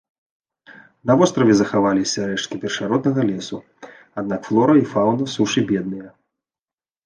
[1.11, 3.57] На востраве захаваліся рэшткі першароднага лесу,
[4.25, 6.09] аднак флора і фаўна сушы бедныя.